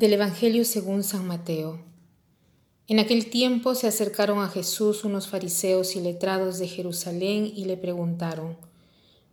[0.00, 1.78] Del Evangelio según San Mateo.
[2.88, 7.76] En aquel tiempo se acercaron a Jesús unos fariseos y letrados de Jerusalén y le
[7.76, 8.56] preguntaron,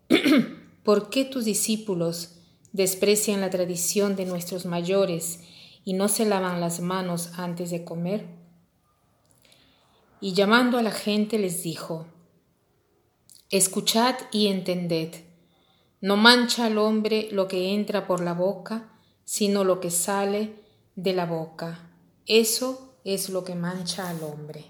[0.84, 2.32] ¿por qué tus discípulos
[2.74, 5.40] desprecian la tradición de nuestros mayores
[5.86, 8.26] y no se lavan las manos antes de comer?
[10.20, 12.08] Y llamando a la gente les dijo,
[13.52, 15.14] Escuchad y entended,
[16.02, 18.97] no mancha al hombre lo que entra por la boca,
[19.28, 20.56] sino lo que sale
[20.96, 21.92] de la boca.
[22.28, 24.64] Eso es lo que mancha al hombre.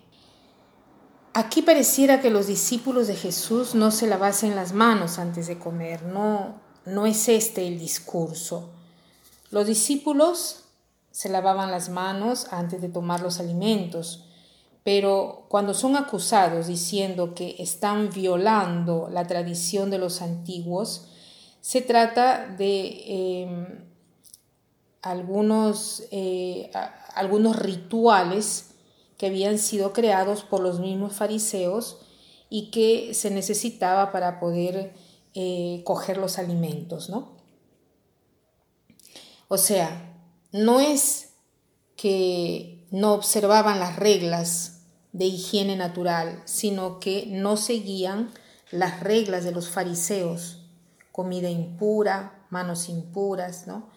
[1.34, 6.02] Aquí pareciera que los discípulos de Jesús no se lavasen las manos antes de comer,
[6.02, 8.72] no, no es este el discurso.
[9.52, 10.64] Los discípulos
[11.12, 14.26] se lavaban las manos antes de tomar los alimentos,
[14.84, 21.10] pero cuando son acusados diciendo que están violando la tradición de los antiguos,
[21.62, 23.87] se trata de em,
[25.02, 26.72] algunos, eh,
[27.14, 28.72] algunos rituales
[29.18, 31.98] que habían sido creados por los mismos fariseos
[32.50, 34.94] y que se necesitaba para poder
[35.34, 37.38] eh, coger los alimentos, ¿no?
[39.48, 40.16] O sea,
[40.52, 41.34] no es
[41.96, 44.82] que no observaban las reglas
[45.14, 48.32] de higiene natural, sino que no seguían
[48.72, 50.64] las reglas de los fariseos,
[51.12, 53.90] comida impura, manos impuras, ¿no?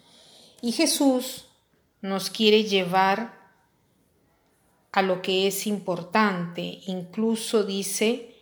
[0.63, 1.47] Y Jesús
[2.03, 3.39] nos quiere llevar
[4.93, 6.81] a lo que es importante.
[6.87, 8.35] Incluso dice,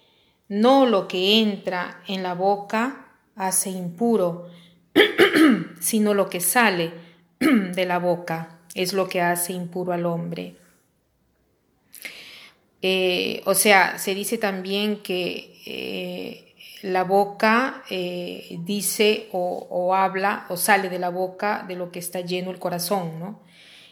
[0.49, 4.49] no lo que entra en la boca hace impuro,
[5.81, 6.93] sino lo que sale
[7.39, 10.57] de la boca es lo que hace impuro al hombre.
[12.81, 16.48] Eh, o sea, se dice también que eh,
[16.83, 22.21] la boca eh, dice o, habla o sale de la boca de lo que está
[22.21, 23.41] lleno el corazón, ¿no?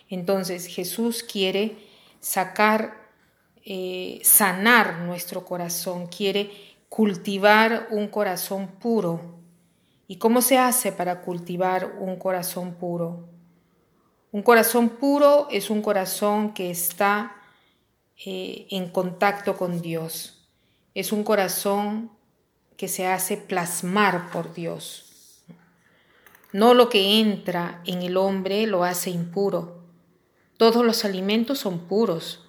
[0.08, 1.76] Entonces Jesús quiere
[2.20, 3.08] sacar,
[3.64, 6.50] eh, sanar nuestro corazón, quiere
[6.88, 9.36] cultivar un corazón puro.
[10.06, 13.28] ¿Y cómo se hace para cultivar un corazón puro?
[14.30, 17.34] Un corazón puro es un corazón que está
[18.24, 20.48] eh, en contacto con Dios.
[20.94, 22.15] Es un corazón
[22.76, 25.42] que se hace plasmar por Dios.
[26.52, 29.82] No lo que entra en el hombre lo hace impuro.
[30.56, 32.44] Todos los alimentos son puros.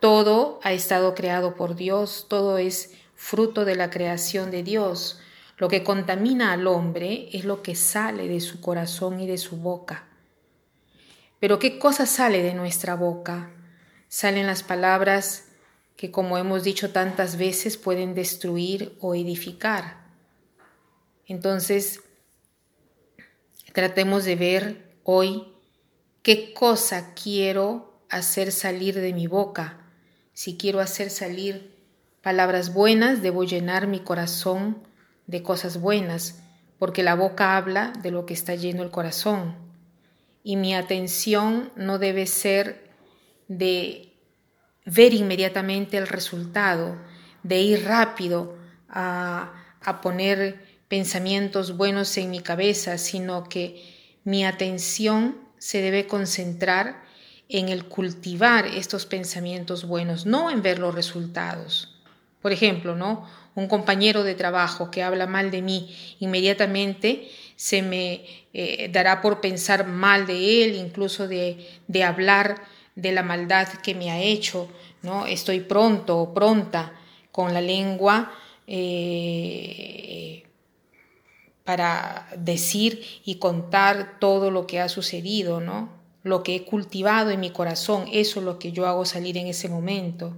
[0.00, 5.20] Todo ha estado creado por Dios, todo es fruto de la creación de Dios.
[5.56, 9.56] Lo que contamina al hombre es lo que sale de su corazón y de su
[9.56, 10.06] boca.
[11.40, 13.50] Pero ¿qué cosa sale de nuestra boca?
[14.08, 15.47] Salen las palabras
[15.98, 20.06] que como hemos dicho tantas veces pueden destruir o edificar.
[21.26, 22.02] Entonces,
[23.72, 25.52] tratemos de ver hoy
[26.22, 29.90] qué cosa quiero hacer salir de mi boca.
[30.34, 31.76] Si quiero hacer salir
[32.22, 34.78] palabras buenas, debo llenar mi corazón
[35.26, 36.40] de cosas buenas,
[36.78, 39.56] porque la boca habla de lo que está lleno el corazón.
[40.44, 42.88] Y mi atención no debe ser
[43.48, 44.07] de
[44.90, 46.96] ver inmediatamente el resultado,
[47.42, 48.56] de ir rápido
[48.88, 49.54] a,
[50.02, 53.82] poner pensamientos buenos en mi cabeza, sino que
[54.24, 57.02] mi atención se debe concentrar
[57.48, 61.96] en el cultivar estos pensamientos buenos, no en ver los resultados.
[62.42, 63.26] Por ejemplo, ¿no?
[63.54, 69.40] Un compañero de trabajo que habla mal de mí, inmediatamente se me eh, dará por
[69.40, 72.62] pensar mal de él, incluso de, de hablar
[72.98, 74.68] de la maldad que me ha hecho,
[75.02, 75.24] ¿no?
[75.26, 76.94] Estoy pronto o pronta
[77.30, 78.32] con la lengua
[78.66, 80.42] eh,
[81.62, 85.90] para decir y contar todo lo que ha sucedido, ¿no?
[86.24, 89.46] Lo que he cultivado en mi corazón, eso es lo que yo hago salir en
[89.46, 90.36] ese momento.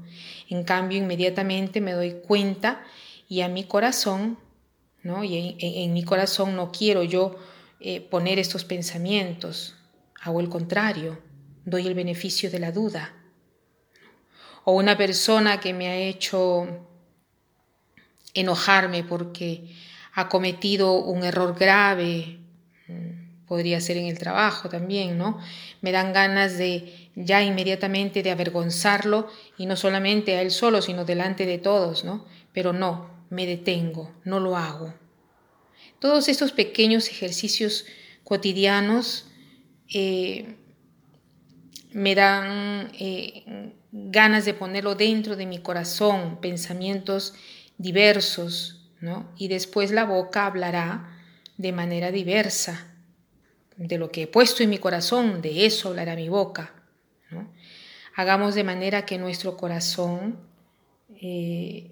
[0.51, 2.83] En cambio, inmediatamente me doy cuenta
[3.27, 4.39] y a mi corazón,
[5.03, 5.25] ¿no?
[5.25, 7.37] Y en, mi corazón no quiero yo
[7.81, 9.77] eh, poner estos pensamientos,
[10.21, 11.30] hago el contrario
[11.71, 13.15] doy el beneficio de la duda.
[14.65, 16.87] O una persona que me ha hecho
[18.35, 19.75] enojarme porque
[20.13, 22.41] ha cometido un error grave,
[22.89, 25.39] mm, podría ser en el trabajo también, ¿no?
[25.81, 31.05] Me dan ganas de ya inmediatamente de avergonzarlo y no solamente a él solo, sino
[31.05, 32.27] delante de todos, ¿no?
[32.53, 34.95] Pero no, me detengo, no lo hago.
[35.99, 37.87] Todos estos pequeños ejercicios
[38.25, 39.27] cotidianos
[39.93, 40.57] eh,
[41.93, 47.35] me dan eh, ganas de ponerlo dentro de mi corazón, pensamientos
[47.79, 49.31] diversos, ¿no?
[49.37, 51.19] Y después la boca hablará
[51.57, 52.95] de manera diversa,
[53.77, 56.75] de lo que he puesto en mi corazón, de eso hablará mi boca.
[58.15, 60.39] Hagamos de manera que nuestro corazón,
[61.21, 61.91] eh,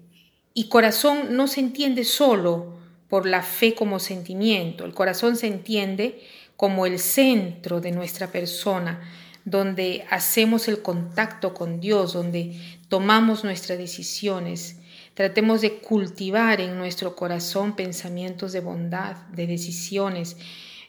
[0.53, 6.21] y corazón no se entiende solo por la fe como sentimiento, el corazón se entiende
[6.55, 9.01] como el centro de nuestra persona,
[9.49, 14.79] donde hacemos el contacto con Dios, donde tomamos nuestras decisiones.
[15.15, 20.37] Tratemos de cultivar en nuestro corazón pensamientos de bondad, de decisiones,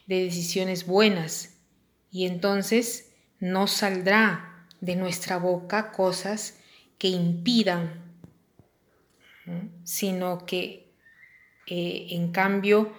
[0.05, 1.57] de decisiones buenas.
[2.11, 6.59] Y entonces no saldrá de nuestra boca cosas
[6.99, 8.15] que impidan,
[9.83, 10.93] sino que
[11.65, 12.93] eh, en cambio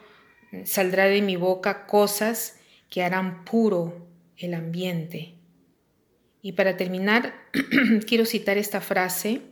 [0.64, 2.58] saldrá de mi boca cosas
[2.90, 4.06] que harán puro
[4.36, 5.36] el ambiente.
[6.42, 7.34] Y para terminar,
[8.06, 9.42] quiero citar esta frase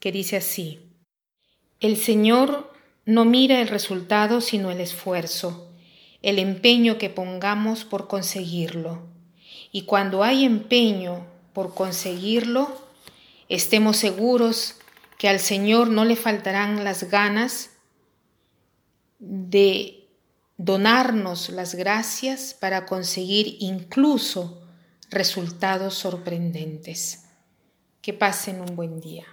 [0.00, 0.80] que dice así,
[1.78, 2.72] el Señor
[3.04, 5.72] no mira el resultado sino el esfuerzo,
[6.20, 9.06] el empeño que pongamos por conseguirlo.
[9.70, 12.76] Y cuando hay empeño por conseguirlo,
[13.48, 14.76] estemos seguros
[15.18, 17.70] que al Señor no le faltarán las ganas
[19.20, 20.08] de
[20.56, 24.61] donarnos las gracias para conseguir incluso
[25.12, 27.26] resultados sorprendentes.
[28.00, 29.26] Que pasen un buen día.